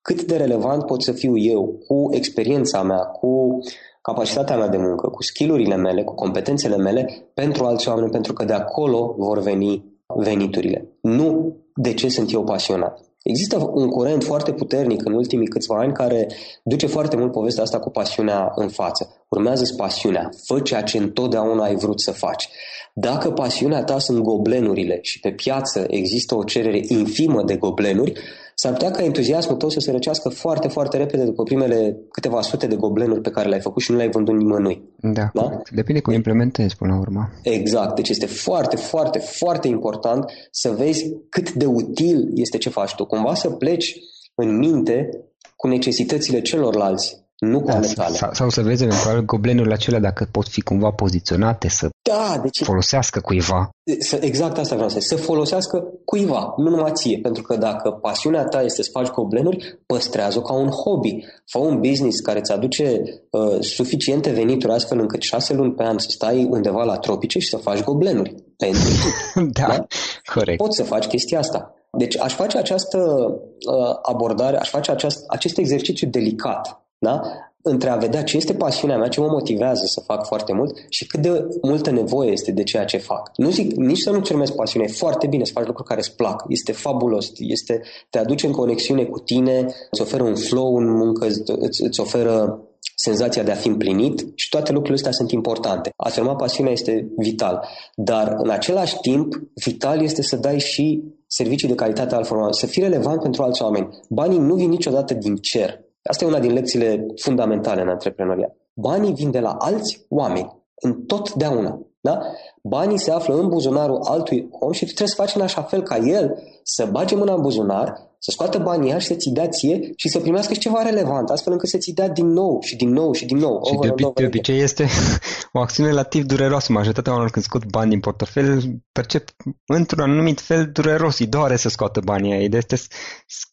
[0.02, 3.58] cât de relevant pot să fiu eu cu experiența mea, cu
[4.02, 8.44] capacitatea mea de muncă, cu skillurile mele, cu competențele mele pentru alți oameni, pentru că
[8.44, 10.88] de acolo vor veni veniturile.
[11.00, 13.00] Nu de ce sunt eu pasionat.
[13.24, 16.26] Există un curent foarte puternic în ultimii câțiva ani care
[16.62, 19.26] duce foarte mult povestea asta cu pasiunea în față.
[19.28, 22.48] Urmează pasiunea, fă ceea ce întotdeauna ai vrut să faci.
[22.94, 28.12] Dacă pasiunea ta sunt goblenurile și pe piață există o cerere infimă de goblenuri,
[28.54, 32.66] s-ar putea ca entuziasmul tău să se răcească foarte, foarte repede după primele câteva sute
[32.66, 34.82] de goblenuri pe care le-ai făcut și nu le-ai vândut nimănui.
[34.96, 35.60] Da, da?
[35.70, 37.30] depinde cum implementezi până la urmă.
[37.42, 42.94] Exact, deci este foarte, foarte, foarte important să vezi cât de util este ce faci
[42.94, 43.04] tu.
[43.04, 43.96] Cumva să pleci
[44.34, 45.08] în minte
[45.56, 48.14] cu necesitățile celorlalți nu cu da, ale tale.
[48.14, 52.62] Sau, sau să vezi eventual goblenurile acelea dacă pot fi cumva poziționate să da, deci
[52.62, 53.70] folosească cuiva.
[53.98, 57.18] Să, exact asta vreau să zic, să folosească cuiva, nu numai ție.
[57.22, 61.24] Pentru că dacă pasiunea ta este să faci goblenuri, păstrează-o ca un hobby.
[61.46, 65.98] Fă un business care îți aduce uh, suficiente venituri astfel încât șase luni pe an
[65.98, 68.34] să stai undeva la tropice și să faci goblenuri.
[68.56, 68.88] Pentru
[69.60, 69.86] da, da,
[70.34, 70.58] corect.
[70.58, 71.74] Poți să faci chestia asta.
[71.98, 77.20] Deci aș face această uh, abordare, aș face aceast, acest exercițiu delicat da?
[77.66, 81.06] Între a vedea ce este pasiunea mea, ce mă motivează să fac foarte mult și
[81.06, 83.30] cât de multă nevoie este de ceea ce fac.
[83.36, 86.16] Nu zic nici să nu cermesc pasiune, e foarte bine să faci lucruri care îți
[86.16, 90.90] plac, este fabulos, este, te aduce în conexiune cu tine, îți oferă un flow în
[90.90, 92.60] muncă, îți, îți oferă
[92.96, 95.92] senzația de a fi împlinit și toate lucrurile astea sunt importante.
[95.96, 101.68] A afirma pasiunea este vital, dar în același timp vital este să dai și servicii
[101.68, 103.88] de calitate al să fii relevant pentru alți oameni.
[104.08, 105.83] Banii nu vin niciodată din cer.
[106.08, 108.56] Asta e una din lecțiile fundamentale în antreprenoriat.
[108.74, 111.78] Banii vin de la alți oameni, întotdeauna.
[112.00, 112.18] Da?
[112.62, 115.82] Banii se află în buzunarul altui om și tu trebuie să faci în așa fel
[115.82, 119.92] ca el să bage mâna în buzunar, să scoată banii și să ți dea ție
[119.96, 122.92] și să primească și ceva relevant, astfel încât să ți dea din nou și din
[122.92, 123.64] nou și din nou.
[123.64, 124.86] Și de, obi- de obicei este
[125.52, 126.72] o acțiune relativ dureroasă.
[126.72, 129.28] Majoritatea oamenilor când scot bani din portofel percep
[129.66, 131.18] într-un anumit fel dureros.
[131.18, 132.48] Îi doare să scoată banii ei.
[132.52, 132.76] Este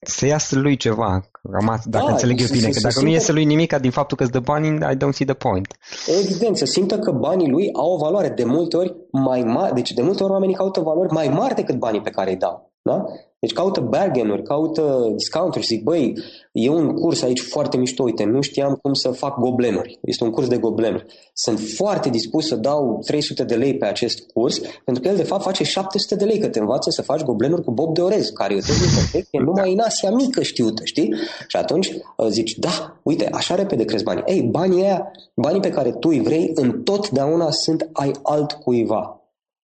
[0.01, 1.29] să iasă lui ceva.
[1.85, 2.69] Dacă da, înțeleg eu bine.
[2.69, 5.25] Că dacă nu iese lui nimic din faptul că îți dă bani, I don't see
[5.25, 5.67] the point.
[6.23, 9.71] Evident, să simtă că banii lui au o valoare de multe ori mai mare.
[9.73, 12.73] Deci de multe ori oamenii caută valori mai mari decât banii pe care îi dau.
[12.81, 13.05] Da?
[13.41, 16.13] Deci caută bargain-uri, caută discounturi, zic, băi,
[16.51, 19.99] e un curs aici foarte mișto, uite, nu știam cum să fac goblenuri.
[20.01, 21.05] Este un curs de goblenuri.
[21.33, 25.23] Sunt foarte dispus să dau 300 de lei pe acest curs, pentru că el de
[25.23, 28.29] fapt face 700 de lei, că te învață să faci goblenuri cu Bob de Orez,
[28.29, 31.15] care e o tehnică e numai în Asia mică știută, știi?
[31.47, 34.23] Și atunci uh, zici, da, uite, așa repede crezi banii.
[34.25, 39.20] Ei, banii aia, banii pe care tu îi vrei, întotdeauna sunt ai altcuiva.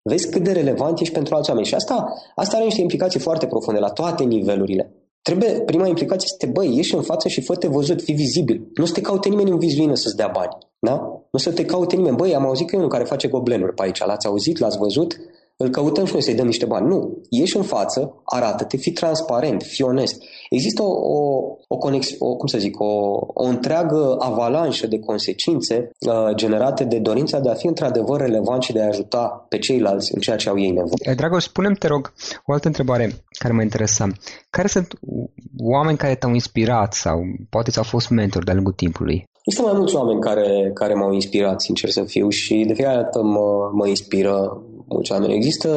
[0.08, 1.66] Vezi cât de relevant ești pentru alți oameni.
[1.66, 4.92] Și asta, asta are niște implicații foarte profunde la toate nivelurile.
[5.22, 8.70] Trebuie, prima implicație este, băi, ieși în față și fă-te văzut, fii vizibil.
[8.74, 10.56] Nu să te caute nimeni în vizuină să-ți dea bani.
[10.78, 10.94] Da?
[11.32, 12.16] Nu să te caute nimeni.
[12.16, 14.04] Băi, am auzit că e unul care face goblenuri pe aici.
[14.04, 14.58] L-ați auzit?
[14.58, 15.20] L-ați văzut?
[15.60, 16.86] Îl căutăm și noi să-i dăm niște bani.
[16.86, 17.22] Nu.
[17.28, 20.22] Ieși în față, arată-te, fii transparent, fii onest.
[20.50, 22.86] Există o, o, o, conex, o cum să zic, o,
[23.34, 28.72] o întreagă avalanșă de consecințe uh, generate de dorința de a fi într-adevăr relevant și
[28.72, 31.14] de a ajuta pe ceilalți în ceea ce au ei nevoie.
[31.16, 32.12] Dragoș, spune te rog,
[32.46, 34.06] o altă întrebare care mă interesa.
[34.50, 34.98] Care sunt
[35.58, 37.18] oameni care te-au inspirat sau
[37.50, 39.24] poate ți-au fost mentori de-a lungul timpului?
[39.42, 43.22] Există mai mulți oameni care, care m-au inspirat, sincer să fiu, și de fiecare dată
[43.22, 45.34] mă, mă inspiră mulți oameni.
[45.34, 45.68] Există,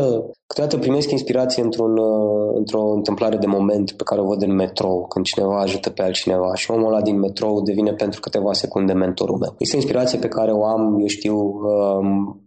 [0.48, 5.06] câteodată primesc inspirație într-un, uh, într-o întâmplare de moment pe care o văd în metrou,
[5.08, 9.38] când cineva ajută pe altcineva și omul ăla din metrou devine pentru câteva secunde mentorul
[9.38, 9.56] meu.
[9.58, 12.42] Este inspirație pe care o am, eu știu, um,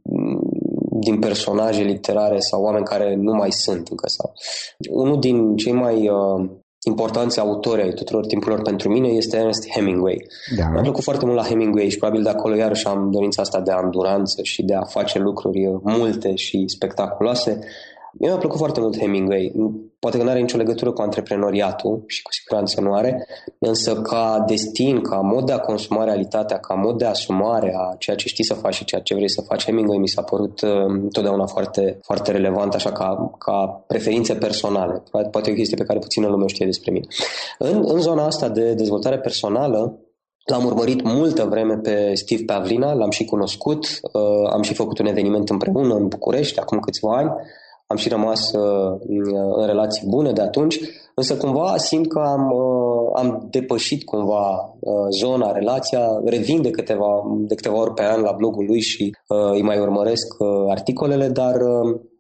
[1.01, 4.09] din personaje literare sau oameni care nu mai sunt încă.
[4.09, 4.33] Sau.
[4.91, 6.51] Unul din cei mai uh,
[6.85, 10.27] importanți autori ai tuturor timpurilor pentru mine este Ernest Hemingway.
[10.57, 10.69] Da.
[10.69, 13.71] Mi-a plăcut foarte mult la Hemingway și probabil de acolo iarăși am dorința asta de
[13.71, 17.59] anduranță și de a face lucruri multe și spectaculoase.
[18.19, 19.53] Mie mi-a plăcut foarte mult Hemingway.
[19.99, 23.27] Poate că nu are nicio legătură cu antreprenoriatul și cu siguranță nu are,
[23.59, 28.17] însă ca destin, ca mod de a consuma realitatea, ca mod de asumare a ceea
[28.17, 30.71] ce știi să faci și ceea ce vrei să faci, Hemingway mi s-a părut uh,
[30.87, 35.03] întotdeauna foarte, foarte relevant, așa ca, ca preferințe personale.
[35.31, 37.07] Poate e o chestie pe care puțină lume știe despre mine.
[37.59, 39.99] În, în zona asta de dezvoltare personală,
[40.45, 45.07] L-am urmărit multă vreme pe Steve Pavlina, l-am și cunoscut, uh, am și făcut un
[45.07, 47.31] eveniment împreună în București acum câțiva ani
[47.95, 48.99] am și rămas uh,
[49.57, 50.79] în relații bune de atunci,
[51.15, 54.47] însă cumva simt că am, uh, am depășit cumva
[54.81, 57.11] uh, zona, relația, revin de câteva,
[57.49, 59.17] de câteva ori pe an la blogul lui și
[59.53, 60.27] îi mai urmăresc
[60.69, 61.55] articolele, dar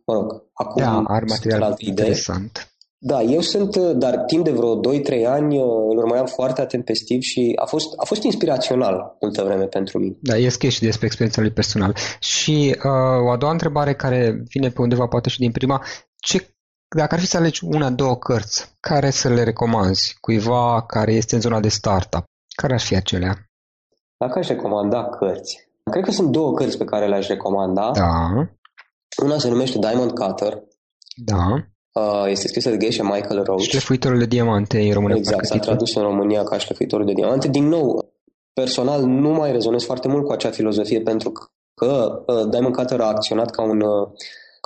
[0.06, 2.73] mă rog, acum da, are material interesant.
[3.06, 4.80] Da, eu sunt, dar timp de vreo 2-3
[5.26, 9.64] ani îl urmăream foarte atent pe Steve și a fost, a fost inspirațional multă vreme
[9.64, 10.16] pentru mine.
[10.20, 11.96] Da, e scris și despre experiența lui personal.
[12.20, 15.82] Și uh, o a doua întrebare care vine pe undeva poate și din prima,
[16.16, 16.54] ce
[16.96, 21.34] dacă ar fi să alegi una, două cărți, care să le recomanzi cuiva care este
[21.34, 22.24] în zona de startup,
[22.56, 23.34] care ar fi acelea?
[24.16, 27.90] Dacă aș recomanda cărți, cred că sunt două cărți pe care le-aș recomanda.
[27.90, 28.30] Da.
[29.22, 30.62] Una se numește Diamond Cutter.
[31.16, 31.73] Da.
[32.00, 33.60] Uh, este scrisă de Geisha Michael Roach.
[33.60, 35.14] Șlefuitorul de diamante în română.
[35.14, 37.48] Exact, s-a tradus în România ca șlefuitorul de diamante.
[37.48, 38.12] Din nou,
[38.52, 41.32] personal nu mai rezonez foarte mult cu acea filozofie pentru
[41.74, 44.08] că uh, Diamond Cutter a acționat ca un uh,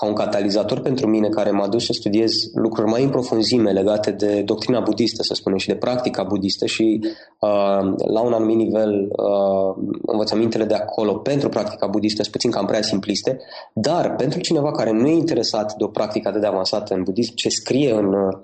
[0.01, 4.11] ca un catalizator pentru mine care m-a dus să studiez lucruri mai în profunzime legate
[4.11, 7.01] de doctrina budistă, să spunem, și de practica budistă și
[7.39, 12.67] uh, la un anumit nivel uh, învățămintele de acolo pentru practica budistă sunt puțin cam
[12.67, 13.39] prea simpliste,
[13.73, 17.35] dar pentru cineva care nu e interesat de o practică atât de avansată în budism,
[17.35, 18.37] ce scrie în, uh,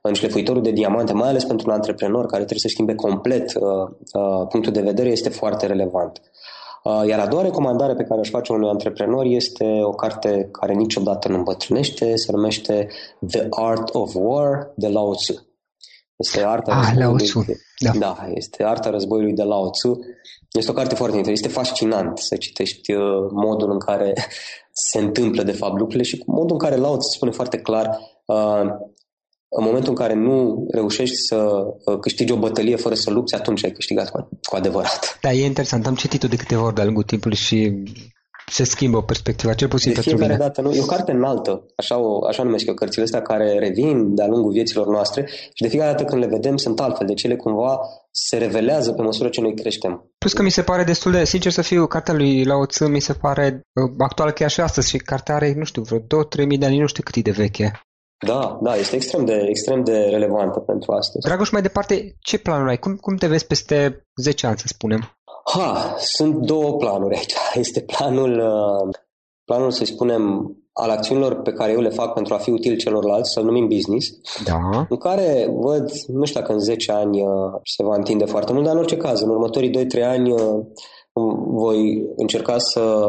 [0.00, 3.62] în șlefuitorul de diamante, mai ales pentru un antreprenor care trebuie să schimbe complet uh,
[4.12, 6.20] uh, punctul de vedere, este foarte relevant.
[6.82, 10.72] Uh, iar a doua recomandare pe care aș face unui antreprenor este o carte care
[10.72, 12.88] niciodată nu îmbătrânește, se numește
[13.26, 15.46] The Art of War de Lao Tzu.
[16.16, 17.44] Este arta ah, Lao Tzu.
[17.78, 17.90] Da.
[17.98, 19.98] da, este arta războiului de Lao Tzu.
[20.52, 21.48] Este o carte foarte interesantă.
[21.48, 24.12] Este fascinant să citești uh, modul în care
[24.90, 28.64] se întâmplă de fapt lucrurile și modul în care Lao Tzu spune foarte clar uh,
[29.58, 33.64] în momentul în care nu reușești să uh, câștigi o bătălie fără să lupți, atunci
[33.64, 35.18] ai câștigat cu, cu adevărat.
[35.20, 35.86] Da, e interesant.
[35.86, 37.82] Am citit-o de câteva ori de-a lungul timpului și
[38.52, 40.36] se schimbă perspectiva, cel puțin de pentru mine.
[40.36, 40.72] dată, nu?
[40.72, 44.52] E o carte înaltă, așa, o, așa numesc eu cărțile astea care revin de-a lungul
[44.52, 47.78] vieților noastre și de fiecare dată când le vedem sunt altfel, de cele cumva
[48.10, 50.10] se revelează pe măsură ce noi creștem.
[50.18, 53.00] Plus că mi se pare destul de, sincer să fiu, cartea lui Lao Tzu mi
[53.00, 56.58] se pare uh, actuală chiar și astăzi și cartea are, nu știu, vreo 2-3 mii
[56.58, 57.80] de ani, nu știu cât e de veche.
[58.26, 61.26] Da, da, este extrem de, extrem de relevantă pentru astăzi.
[61.26, 62.78] Dragoș, mai departe, ce planuri ai?
[62.78, 65.18] Cum, cum te vezi peste 10 ani, să spunem?
[65.44, 67.34] Ha, sunt două planuri aici.
[67.64, 68.94] Este planul, uh,
[69.44, 73.32] planul să spunem, al acțiunilor pe care eu le fac pentru a fi util celorlalți,
[73.32, 74.06] să-l numim business,
[74.44, 74.86] da.
[74.88, 77.28] în care văd, nu știu dacă în 10 ani uh,
[77.64, 80.40] se va întinde foarte mult, dar în orice caz, în următorii 2-3 ani uh,
[81.46, 83.06] voi încerca să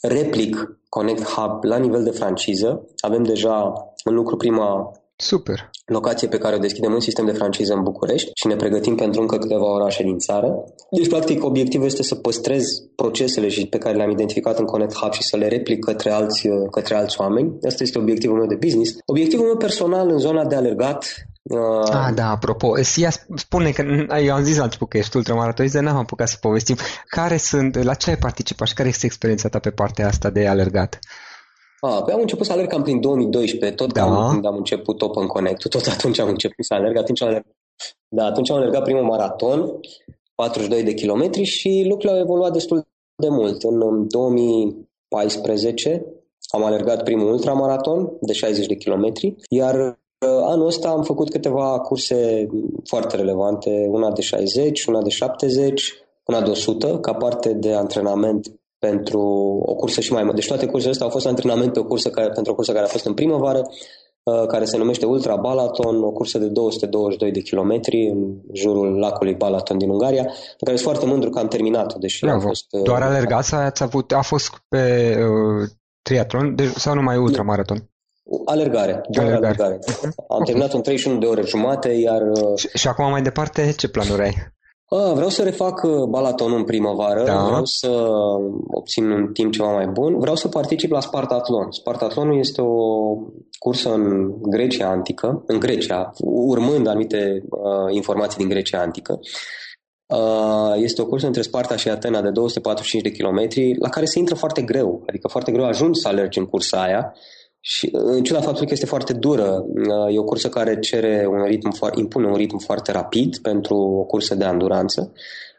[0.00, 2.84] replic Connect Hub la nivel de franciză.
[3.00, 3.72] Avem deja
[4.04, 5.70] în lucru prima Super.
[5.86, 9.20] locație pe care o deschidem un sistem de franciză în București și ne pregătim pentru
[9.20, 10.64] încă câteva orașe din țară.
[10.90, 12.64] Deci, practic, obiectivul este să păstrez
[12.96, 16.48] procesele și pe care le-am identificat în Connect Hub și să le replic către alți,
[16.70, 17.58] către alți oameni.
[17.66, 18.96] Asta este obiectivul meu de business.
[19.06, 21.90] Obiectivul meu personal în zona de alergat Uh...
[21.92, 23.82] Ah, da, apropo, Sia spune că,
[24.22, 26.76] eu am zis la început că ești ultramaratonist, dar n-am apucat să povestim.
[27.06, 30.46] Care sunt, la ce ai participat și care este experiența ta pe partea asta de
[30.46, 30.98] alergat?
[31.80, 34.00] Ah, păi am început să alerg cam prin 2012, tot da.
[34.00, 37.56] cam când am început Open Connect, tot atunci am început să alerg, atunci am alergat,
[38.08, 39.80] da, atunci am alergat primul maraton,
[40.34, 43.62] 42 de kilometri și lucrurile au evoluat destul de mult.
[43.62, 46.06] În 2014
[46.48, 52.46] am alergat primul ultramaraton de 60 de kilometri, iar Anul ăsta am făcut câteva curse
[52.84, 55.94] foarte relevante, una de 60, una de 70,
[56.26, 59.20] una de 100, ca parte de antrenament pentru
[59.64, 60.34] o cursă și mai mare.
[60.34, 62.84] Deci toate cursele astea au fost antrenament pe o cursă care, pentru o cursă care
[62.84, 63.62] a fost în primăvară,
[64.22, 69.34] uh, care se numește Ultra Balaton, o cursă de 222 de kilometri în jurul lacului
[69.34, 72.44] Balaton din Ungaria, pe care sunt foarte mândru că am terminat-o, deși Bravo.
[72.44, 72.66] a fost...
[72.70, 75.68] Uh, Doar alergat sau ați avut, a fost pe uh,
[76.02, 77.90] triatlon deci, sau numai ultramaraton?
[78.44, 79.62] Alergare, doar alergare.
[79.62, 79.78] alergare.
[80.28, 82.20] Am terminat în 31 de ore jumate, iar...
[82.22, 84.34] Uh, și, și acum mai departe, ce planuri ai?
[84.92, 87.44] A, vreau să refac uh, Balatonul în primăvară, da.
[87.44, 87.88] vreau să
[88.70, 91.70] obțin un timp ceva mai bun, vreau să particip la Spartatlon.
[91.70, 93.14] Spartatlonul este o
[93.58, 99.20] cursă în Grecia antică, în Grecia, urmând anumite uh, informații din Grecia antică.
[100.06, 104.18] Uh, este o cursă între Sparta și Atena de 245 de kilometri, la care se
[104.18, 107.14] intră foarte greu, adică foarte greu ajungi să alergi în cursa aia
[107.60, 109.64] și în ciuda faptului că este foarte dură,
[110.12, 114.34] e o cursă care cere un ritm, impune un ritm foarte rapid pentru o cursă
[114.34, 115.12] de anduranță.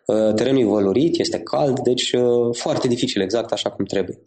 [0.06, 4.20] Uh, terenul e valorit, este cald, deci uh, foarte dificil, exact așa cum trebuie.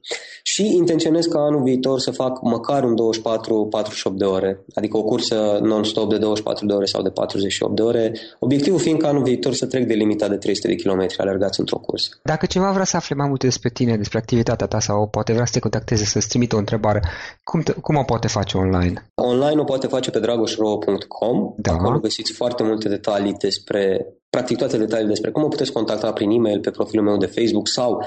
[0.43, 5.59] Și intenționez ca anul viitor să fac măcar un 24-48 de ore, adică o cursă
[5.63, 9.55] non-stop de 24 de ore sau de 48 de ore, obiectivul fiind ca anul viitor
[9.55, 12.09] să trec de limita de 300 de kilometri alergați într-o cursă.
[12.23, 15.45] Dacă cineva vrea să afle mai multe despre tine, despre activitatea ta sau poate vrea
[15.45, 17.03] să te contacteze, să-ți trimită o întrebare,
[17.45, 19.11] cum, te, cum o poate face online?
[19.15, 21.73] Online o poate face pe dragoșro.com, da.
[21.73, 26.31] acolo găsiți foarte multe detalii despre practic toate detaliile despre cum mă puteți contacta prin
[26.31, 28.05] e-mail, pe profilul meu de Facebook sau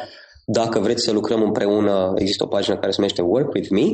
[0.50, 3.88] Dacă vreți să lucrăm împreună, există o pagină care se numește Work With Me,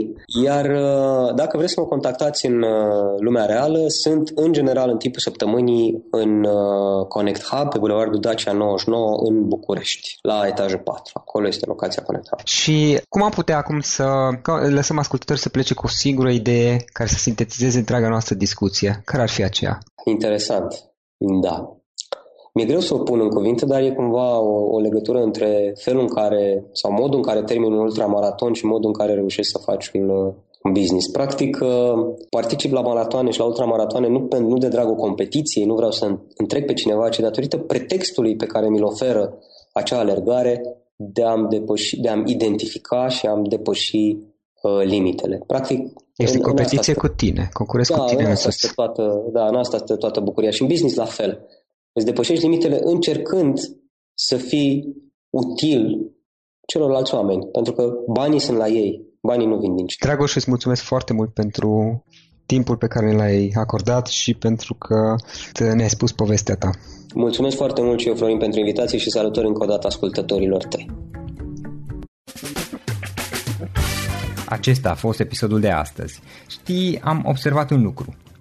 [0.44, 4.98] iar uh, dacă vreți să mă contactați în uh, lumea reală, sunt în general în
[4.98, 11.12] timpul săptămânii în uh, Connect Hub, pe Bulevardul Dacia 99 în București, la etajul 4.
[11.14, 12.40] Acolo este locația Connect Hub.
[12.44, 14.06] Și cum am putea acum să
[14.70, 19.02] lăsăm ascultători să plece cu o singură idee care să sintetizeze întreaga noastră discuție?
[19.06, 19.78] Care ar fi aceea?
[20.06, 20.68] Interesant.
[21.42, 21.83] Da.
[22.54, 26.02] Mi-e greu să o pun în cuvinte, dar e cumva o, o legătură între felul
[26.02, 29.58] în care, sau modul în care termin un ultramaraton și modul în care reușești să
[29.58, 30.10] faci un,
[30.64, 31.08] un business.
[31.08, 31.94] Practic, uh,
[32.30, 36.66] particip la maratoane și la ultramaratoane nu, nu de dragul competiției, nu vreau să întrec
[36.66, 39.38] pe cineva, ci datorită pretextului pe care mi-l oferă
[39.74, 40.62] acea alergare
[40.96, 44.18] de a-mi, depăși, de a-mi identifica și a-mi depăși
[44.62, 45.44] uh, limitele.
[45.48, 45.80] Practic,
[46.16, 49.48] este în, competiție în cu tine, concurezi da, cu tine în asta este toată, Da,
[49.48, 51.48] în asta este toată bucuria și în business la fel.
[51.94, 53.60] Îți depășești limitele încercând
[54.14, 54.96] să fii
[55.30, 56.12] util
[56.68, 59.96] celorlalți oameni, pentru că banii sunt la ei, banii nu vin din ce.
[60.06, 62.04] Dragoș, îți mulțumesc foarte mult pentru
[62.46, 65.16] timpul pe care l-ai acordat și pentru că
[65.76, 66.70] ne-ai spus povestea ta.
[67.16, 70.90] Mulțumesc foarte mult și eu, Florin, pentru invitație și salutări încă o dată ascultătorilor tăi.
[74.46, 76.20] Acesta a fost episodul de astăzi.
[76.48, 78.16] Știi, am observat un lucru.